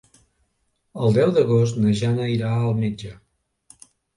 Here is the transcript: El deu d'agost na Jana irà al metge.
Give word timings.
El 1.03 1.13
deu 1.17 1.33
d'agost 1.35 1.77
na 1.83 1.93
Jana 2.01 2.33
irà 2.39 2.51
al 2.63 2.75
metge. 2.83 3.17